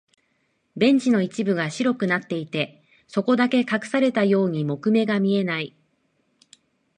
[0.75, 5.75] ベンチの一部が白くなっていて、そこだけ隠されたように木目が見えない。